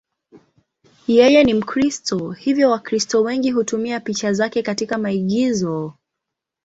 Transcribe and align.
Yeye 1.17 1.43
ni 1.43 1.53
Mkristo, 1.53 2.31
hivyo 2.31 2.69
Wakristo 2.71 3.21
wengi 3.23 3.51
hutumia 3.51 3.99
picha 3.99 4.33
zake 4.33 4.61
katika 4.61 4.97
maigizo. 4.97 5.93